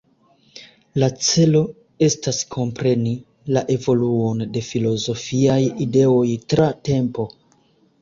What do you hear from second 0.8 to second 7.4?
La celo estas kompreni la evoluon de filozofiaj ideoj tra tempo.